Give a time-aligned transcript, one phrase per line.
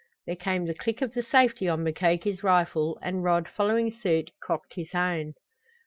[0.25, 4.73] There came the click of the safety on Mukoki's rifle, and Rod, following suit, cocked
[4.73, 5.35] his own.